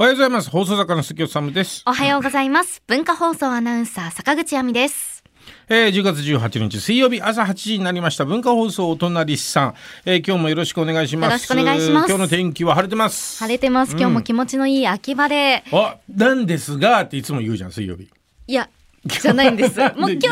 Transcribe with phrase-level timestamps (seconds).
[0.00, 0.48] おはようございます。
[0.48, 1.82] 放送作家の関尾治です。
[1.84, 2.82] おはようございます。
[2.86, 5.22] 文化放送アナウンサー坂口亜美です。
[5.68, 9.74] えー、10月18日水曜日朝8時になりました文化放送お隣さん、
[10.06, 11.30] えー、今日もよろしくお願いします。
[11.32, 13.40] よろしくお願いします今日の天気は晴れてます。
[13.40, 13.90] 晴れてます。
[13.90, 15.64] 今日も気持ちのいい秋晴れ。
[15.70, 18.08] あ、なんですがっていつも言うじゃん水曜日。
[18.46, 18.70] いや、
[19.04, 19.78] じゃないんです。
[20.00, 20.28] もう今日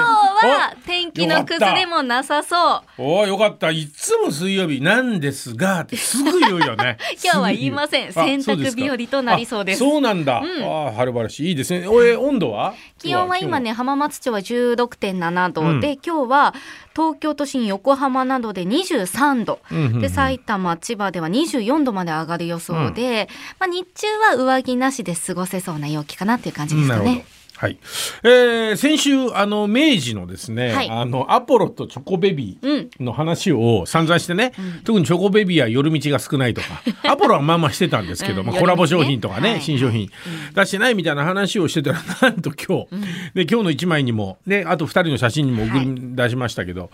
[0.47, 3.03] は天気の崩れもなさそう。
[3.03, 3.71] おおよかった。
[3.71, 6.99] いつも水曜日なんですがってすぐ言うよね。
[7.23, 8.13] 今日は言いません。
[8.13, 9.85] 洗濯日和となりそうです。
[9.85, 11.87] あそうなんだ、あ晴れ晴れしいいですね。
[11.87, 12.75] おえ温度は？
[12.99, 16.55] 気温は今ね浜松町は16.7度、うんで今日は
[16.95, 23.29] 東京都心横浜などで23度、うんうんうんで埼玉千葉では24度まで上がる予想で、
[23.59, 27.19] まあ、日中は上着なしで過ごせそうな陽気かなっていう感じですかなるほど。
[27.21, 27.38] ね。
[27.59, 27.79] はい、
[28.23, 30.89] えー、先週あの明治のですね、はい。
[30.89, 34.53] あのアポロとチョコベビーの話を散々してね、
[34.85, 38.47] 特にチョコベビーは寄る道が少ないとか アポロはまあまあしてたんですけど、うん。
[38.47, 40.09] まあ、コラボ商品とかね、はい新商品
[40.55, 46.91] 出してないみたいな話をしてたら なんと今日、で今日の1枚にも、ね、あと2人の写真にも送り出しましたけど、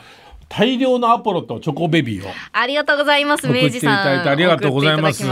[0.48, 3.46] 大量のアポロとチョコベビーをありがとうございます。
[3.48, 4.02] 明治さん。
[4.02, 5.18] ただいてありがとうございます。
[5.18, 5.24] す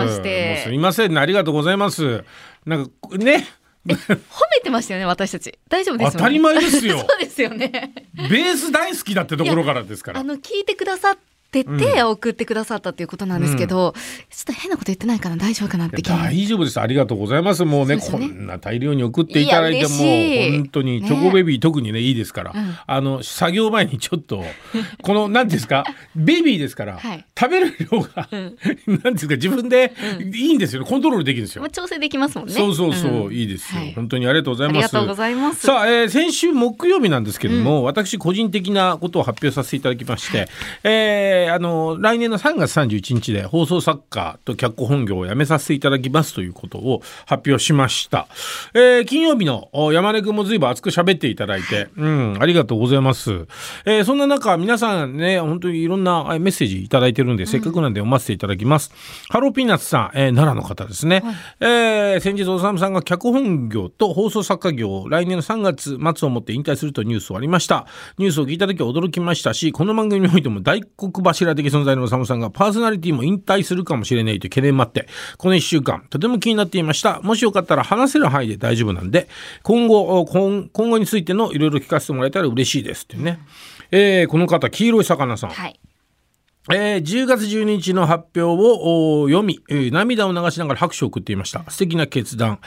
[0.70, 2.22] いませんねありがとうございます。
[2.66, 3.47] なんかね
[3.86, 5.58] 褒めてましたよね、私たち。
[5.69, 6.16] 大丈夫ですよね。
[6.19, 7.92] 当たり前ですよ そうですよね。
[8.14, 10.25] ベース大好きだってところからですからあ。
[10.25, 11.19] の、聞いてくださっ
[11.53, 13.95] てて、送ってくださったっていうことなんですけど、
[14.31, 16.00] ちょっと変なこと言ってないかな、大丈夫かなって。
[16.03, 16.81] 大丈夫です。
[16.81, 17.64] ありがとうございます。
[17.64, 18.03] もうねね。
[18.03, 19.89] こんな大量に送っていただいても
[20.59, 22.77] 本当にねチョコベビー、特にねいいですから、うん。
[22.86, 24.42] あの作業前にちょっと
[25.03, 25.84] この何ですか？
[26.17, 27.25] ベビーですから、はい。
[27.39, 28.56] 食べる量がん。
[29.05, 29.34] 何ですか？
[29.37, 29.92] 自分で
[30.34, 31.62] いいんですよコントロールできるんですよ。
[31.62, 31.70] まあ、。
[31.70, 32.55] 調整できますもんね。
[32.55, 33.33] そうそうそう、ん。
[33.34, 33.92] いいですよ、はい。
[33.94, 34.77] 本当にありがとうございます。
[34.77, 35.61] ありがとうございます。
[35.66, 40.48] さあ、えー先週木曜日なんですけれども、私個人的なことを発表させていただきまして、
[40.84, 48.28] えーあの来年の3月31日で放送作家と脚本業を辞めさせていただきますということを発表しました。
[48.74, 53.46] えー金曜日のお山根君も随分熱く喋っていただいて、うん、ありがとうございます。
[53.84, 58.92] えーそんな中、皆さんね、本当にいろんなえーメッセージいただいてるんで、せっかくなんで読ませていただきます。
[59.28, 61.22] ハローピーナッツさん、えー奈良の方ですね。
[61.60, 67.86] えー先日、おさむさんが脚本業と放送作家業を来年の3月末をもって引退するとニュースをありました。
[68.19, 77.20] ニュースを聞いた時は驚きましたし、この番組においても大黒柱柱的存在のサムさんがパーソナリティも引退するかもしれないという懸念もあって、この1週間、とても気になっていました。
[77.22, 79.28] もしよかったら話せる範囲で大丈夫なんで、
[79.62, 83.41] 今後、今今後についてのいろいろ聞かせてもらえたら嬉しいですっていうね。
[83.91, 85.50] えーこの方、黄色い魚さん。
[85.50, 85.78] はい。
[86.71, 91.69] えー10月12日の発表をお読み、えー涙を流しながら拍手を送っていました。
[91.69, 92.61] 素敵な決断。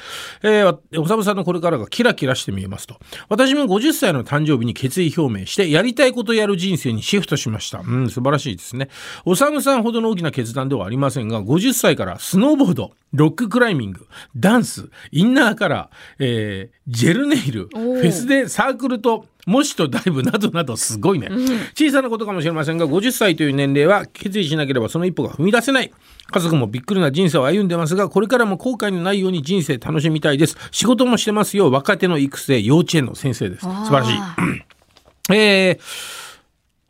[0.44, 3.00] えーわおさむさんのこれからがキラキラして見えますと。
[3.30, 7.80] 私も50歳の誕生日に決意表明して、やりたいことやる人生にシフトしました。
[7.80, 8.90] うん、素晴らしいですね。
[9.24, 21.30] おさむさんほどの大きな決断ではありませんが、50歳からスノーボード、ロッククライミング、ダンス、インナーカラー、えージェルネイル、フェスでサークルと、模試とダイブなどなどすごいね、
[21.78, 25.92] 小さなことかもしれませんが50歳という年齢は決意しなければその一歩が踏み出せない。
[26.28, 30.58] 家族もびっくりな人生を歩んでますがこれからも後悔のないように人生楽しみたいです。
[30.72, 31.70] 仕事もしてますよ。
[31.70, 33.62] 若手の育成幼稚園の先生です。
[33.62, 35.34] 素晴らしい。
[35.34, 36.16] えー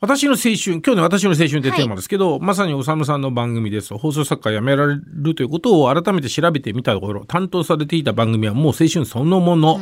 [0.01, 3.97] 私の青春、今日の私の青春ってテーマですけど、まさにおさむさんの番組です。
[3.97, 9.79] 放送作家辞められるということを改めて調べてみたところ、担当されていた番組はもう青春そのもの。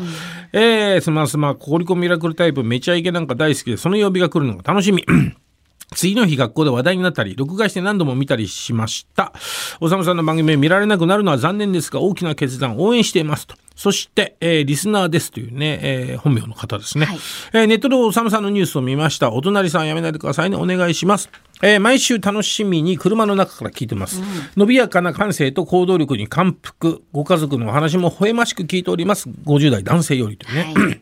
[0.53, 5.03] えー、スマスマ、ココリコミラクルタイプ、めちゃイケなんか大好きで、その曜日が来るのが楽しみ。
[5.95, 9.33] 次の日学校で話題になったり、録画して何度も見たりしました。
[9.81, 13.55] おさむさんの番組を見られなくなるのは残念ですが、大きな決断を応援していますと。
[13.75, 17.05] そして、えーリスナーですというね、えー本名の方ですね。
[17.05, 17.17] はい
[17.53, 19.31] えーネットでおさむさんのニュースを見ました。
[19.31, 20.57] お隣さんやめないでくださいね。
[20.57, 21.29] お願いします。
[21.61, 24.21] えー毎週楽しみに車の中から聞いてます。
[24.55, 27.01] 伸びやかな感性と行動力に感服。
[27.11, 29.27] ご家族のお話も微笑ましく聞いております。
[29.45, 30.73] 50代男性よりというね。
[30.75, 31.01] はい。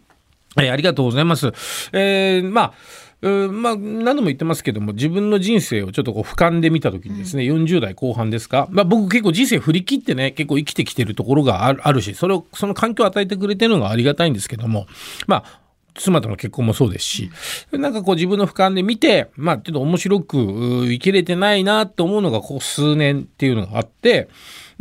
[0.57, 1.51] えーありがとうございます。
[1.93, 2.73] えーまあ、
[3.21, 14.87] まあ、何度も言ってますけども、自分の人生をちょっとこう俯瞰で見たときにですね、40代後半ですか、まあ僕結構人生振り切ってね、結構生きてきてるところがあるあるし、それを、その環境を与えてくれてるのがありがたいんですけども、
[15.27, 15.61] まあ、
[15.93, 17.31] 妻との結婚もそうですし、
[17.71, 20.37] なんかこう自分の俯瞰で見て、まあちょっと面白く
[20.85, 24.29] 生きれてないなと思うのがここ数年っていうのがあって、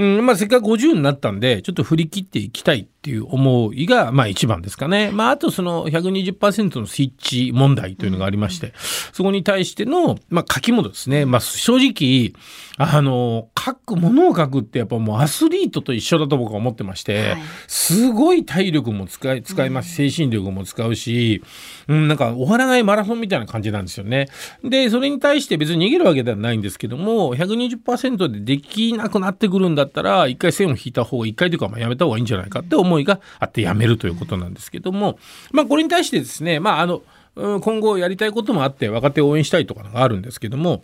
[0.00, 5.10] うん、まあせっかく50になったんで、ちょっと振り切っていきたいっていう思いが、まあ一番ですかね。
[5.12, 8.72] まああとその120%のスイッチ問題というのがありまして、
[9.12, 11.26] そこに対しての、まあ書き物ですね。
[11.26, 12.32] まあ正直、
[12.78, 21.42] あの、書く、ものを書くってやっぱもうアスリートと一緒だと僕は思ってまして、はいすごい体力も使い、使いますし、精神力も使うし、
[21.88, 24.28] うん、なんか終わらないマラソンみたいな感じなんですよね。
[24.62, 35.18] で、それに対して別に逃げるわけではないんですけども、120%でできなくなってくるんだったら一回線を引いた方が一回というかまあやめた方がいいんじゃないかって思いがあってやめるということなんですけども、
[35.52, 37.02] まあこれに対してですねまああの
[37.36, 40.82] 今後やりたいこともあって若手を応援したいとかがあるんですけども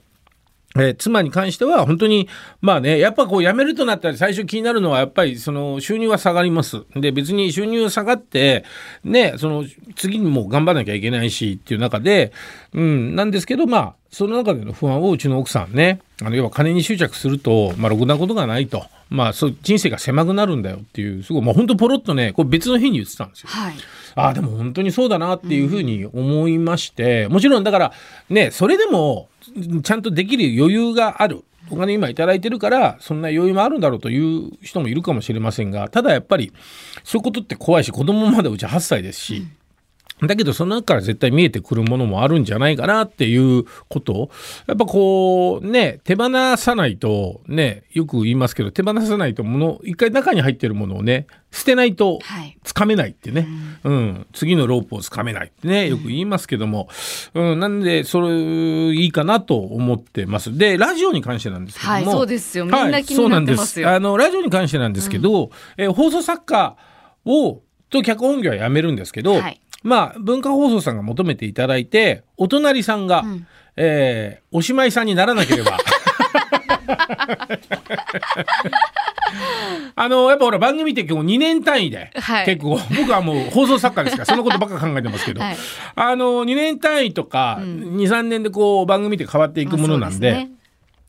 [0.76, 2.28] えー妻に関しては本当に
[2.60, 6.84] まあねやっぱこう辞めるとなったら最初気になるのはやっぱりその収入は下がります。
[6.94, 8.64] で別に収入下がって
[9.04, 9.64] ねその
[9.96, 12.32] 次にもう頑張らなきゃいけないしっていう中で
[12.72, 23.48] うんなんですけどまあその中での不安をうちの奥さんねあの要は金に執着するとまあろくなことがないとまあそう人生が狭くなるんだよっていうすごいまあ本当ポロッとねこれ別の日に言ってたんですよ。
[23.48, 23.74] はい。
[24.14, 27.92] ああでも本当にそうだなっていうふうに思いまして、もちろんだから
[28.30, 29.28] ねそれでも
[29.82, 36.52] ちゃんとできる余裕があるお金今いただいてるからそんな余裕もあるんだろうという人もいるかもしれませんがただやっぱり
[37.04, 39.46] そういうことって怖いし子供まだうち8歳ですし。
[40.22, 44.16] だけどその中から絶対見えてくるものもあるんじゃないかなっていうこと。
[44.16, 44.30] を
[44.66, 52.58] やっぱこうね手放さないとねよく言いますけど手放さないともの一回中に入ってるものをね捨てないとはい。
[52.64, 53.46] つかめないってね、
[53.84, 54.26] うん。
[54.32, 56.88] 次のロープをつかめないってねよく言いますけども、
[57.34, 58.34] うん、なんでそれ
[58.92, 60.56] いいかなと思ってます。
[60.56, 62.64] でラジオに関してなんですけども、はい、そうですよ。
[62.64, 63.88] みんはない気になってますよ。
[63.88, 63.90] す。
[63.90, 66.76] あのラジオに関してなんですけど、えー放送作家
[67.24, 73.46] をと脚本業はやめるんですけど、はいまあ文化放送さんが求めていただいてお隣さんが、ん。
[73.76, 75.78] えーおしまいさんにならなければ。
[79.98, 82.46] あのやっぱほら番組って結構2年単位で、はい。
[82.46, 85.56] 結構僕はもう放送作家ですからそのことばっか考えてますけど、はい。
[85.94, 90.32] あの2年単位とか、23年でこう番組って変わっていくものなんで。
[90.32, 90.50] まね。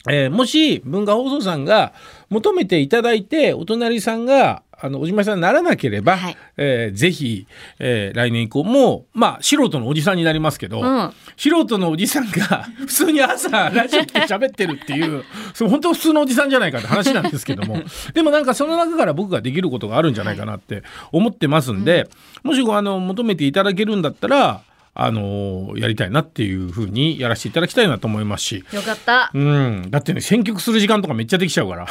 [0.10, 1.94] えーもし文化放送さんが
[2.30, 6.38] 求めていただいてお隣さんがあのおじまいさんにならなければ、はい。
[6.58, 7.48] えーぜひ、
[7.80, 11.14] えー来年以降もまあ素人のおじさんになりますけど、うん。
[11.36, 17.82] 素人のおじさんが 普通に朝ラジオ来て喋ってるっていうそれ本当普通のおじさんじゃないかって話なんですけども
[18.14, 22.08] でもなんかその中から僕ができることがあるんじゃないかなって思ってますんで、
[22.44, 24.62] もしあの求めていただけるんだったら
[25.00, 28.66] あのやりたいなっていうふうにやらせていただきたいなと思いますし。
[28.74, 29.30] よかった。
[29.32, 31.88] うん、だってね選曲する時間とかめっちゃできちゃうから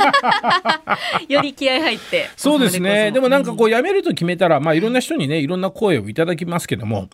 [1.28, 2.28] より気合入って。
[2.36, 3.68] そうですねでもなんかこう。
[3.68, 7.08] う辞めると決めたら、まあ、いろんな人にねいろんな声をいただきますけども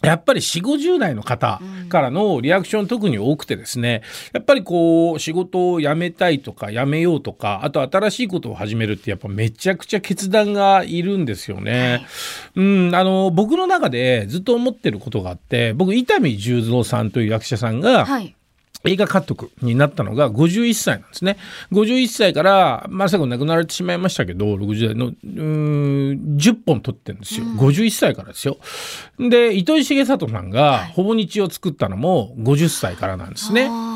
[0.00, 4.02] やっぱり4 5 0代の方からのリアクション特に多くてですね
[4.32, 12.06] やっぱりこう仕事を辞めたいとか辞めようとかあと新しいことを始めるってやっぱめちゃくちゃ決断がいるんですよね。
[12.54, 18.36] うん、あの僕の中でずっと思ってることがあって僕伊丹十三さんという役者さんが、はい。
[18.84, 21.36] 映画監督になったのが51歳なんですね。
[21.72, 25.42] 51歳から、まさか亡くなられてしまいましたけど、60代の、うー
[26.14, 27.44] ん、10本撮ってるんですよ。
[27.44, 28.58] 51歳からですよ。
[29.18, 33.66] で、糸井重里さんが、ほぼ日を作ったのも50歳からなんですね。
[33.66, 33.87] あー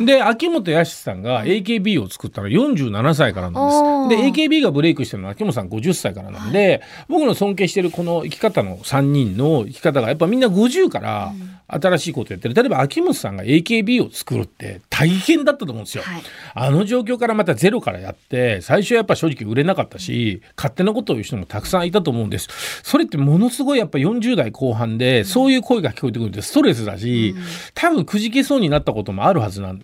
[0.00, 4.22] で、秋元康さんが AKB を作ったのは47歳からなんおです。
[4.22, 4.32] ー。
[4.32, 11.32] で、AKB がブレイクしてるのは秋元さん50歳からなんで、僕の尊敬してるこの生き方の3人の生き方がやっぱみんな50から
[11.68, 12.54] 新しいことやってる。
[12.54, 16.02] 例えば秋元さんが AKB を作るって大変だったと思うんですよ。
[16.02, 16.22] はい。
[16.54, 22.48] あの状況からまたゼロからやって最初はやっぱ正直売れなかったし勝手なことを言う人もたくさんいたと思うんです。
[22.82, 27.34] それってものすごいやっぱ40代後半でそういう声が聞こえてくるってストレスだし、
[27.74, 29.82] 多分くじけそうになったこともあるはずなん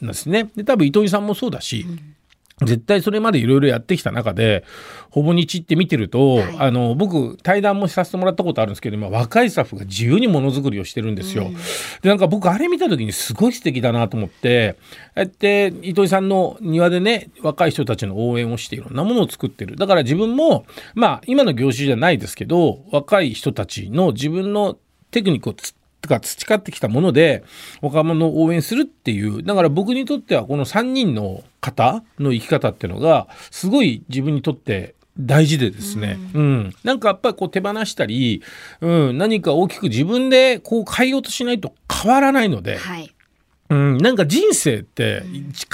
[0.00, 0.50] ですね。
[0.56, 1.86] で多分糸井さんもそうだし、
[2.62, 4.64] 絶対それまでいろいろやってきた中で
[5.10, 6.56] ほぼ日って見てると、はい。
[6.58, 11.50] あの僕対談もさせてもらったことあるんですけど今若いスタッフが自由にものづくりをしてるんですよ。
[12.02, 14.76] でなんか僕あれ見た時にすごい素敵だなと思って
[15.08, 19.74] ああやって糸井さんの庭でね若い人たちの応援をしていろんなものを作ってる。
[19.74, 24.78] だから自分もまあ今の業種じゃないですけど若い人たちの自分の
[25.10, 27.44] テクニックをつとか培ってきたもので
[27.80, 36.74] 若者を応援するっていうだから僕にとってはこの3人の方の生き方っていうのがすごい自分にとって大事でですね、うん。
[36.82, 38.42] なんかやっぱりこう手放したり、
[38.80, 43.13] うん、何か大きく自分でこう変えようとしないと変わらないので、はい。
[43.70, 45.22] うん、なんか人生って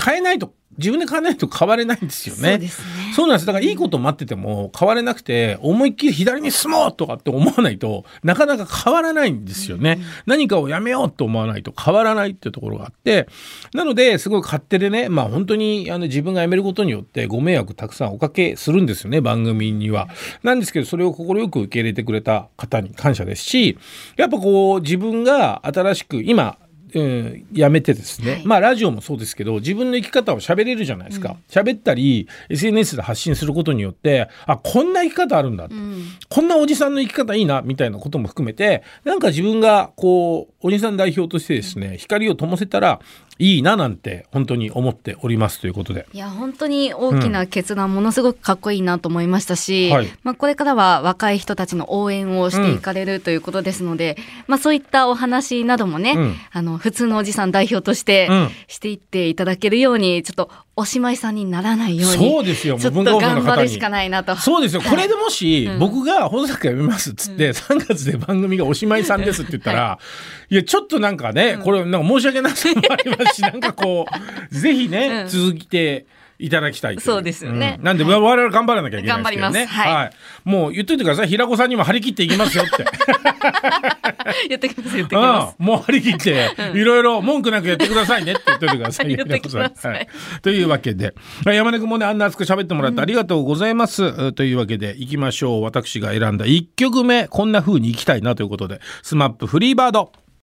[0.05, 2.53] 変えないと自分で変えないと変われないんですよね。
[2.53, 2.87] そうですね。
[3.15, 3.47] そうなんです。
[3.47, 10.01] だからいいこと待ってても変われなくて、思いっきり左に進もうとかって思わないとなかなか変わらないんですよね。
[10.25, 13.29] 何かをやめようと思わないと変わらないっていうところがあって、
[13.75, 20.09] なので、すごい勝手でね、まあ本当にあの自分が辞めることによってご迷惑たくさんおかけするんですよね、番組には。
[20.43, 23.77] なんですけど、それを快く受け入れてくれた方に感謝ですし、
[24.17, 26.57] やっぱこう自分が新しく今、
[26.95, 28.47] うん、やめてですね、はい。
[28.47, 31.37] まあラジオもそうですけど自分の生き方を喋れるじゃないですか。
[31.49, 36.05] 喋、ったり SNS で発信することによってあこんな生き方あるんだ、うん。
[36.29, 43.01] こんなおじさんの生き方いいなみたいなことも含めてなんか自分がこうおじさん代表としてですね光を灯せたら
[43.41, 46.07] いいななんて本当に思っておりますということで。
[46.13, 50.09] いや本当に大きな決断、ものすごくかっこいいなと思いましたし、はい。
[50.23, 56.35] まあ、これからは若い人たちの応援をしていかれるということですので、まあ、そういったお話などもね、うん。
[56.53, 58.51] あの普通のおじさん代表としてうん。
[58.69, 63.79] していっていただけるようにちょっとおしまいさんにならないようにそうですよ、ちょっと頑張るし。
[63.79, 64.35] かないなと。
[64.37, 64.81] そうですよ。
[64.89, 69.99] これでもし、うん僕が放送作家辞めますっつって、3月で番組がおしまいさんですって言ったら、
[70.51, 74.07] い、や、ちょっとなんかね、これ、なんか申し訳なさもありますし、 なんかこ
[74.51, 76.07] う、ぜひね、うん続けて
[76.41, 79.61] いただきたいといそうですよねんなんで、はい我々頑張らなきゃいけないですけどね。
[79.61, 80.11] 頑張りますはい
[80.45, 81.29] もう言っといてください。
[81.29, 82.85] 平子さんにも張り切っていきますよって。
[84.49, 85.57] 言ってきます言ってきます。
[85.59, 89.93] うん、もう張り切って、いろいろ文句なくやってくださいねって 言っておいてください。
[89.93, 90.09] はい。
[90.43, 94.05] というわけで、山根君もね、あんな熱く喋ってもらってありがとうございます。
[94.05, 95.63] うんというわけで、行きましょう。
[95.63, 100.13] 私が選んだ1曲目、こんな風に行きたいなということで、スマップフリーバード。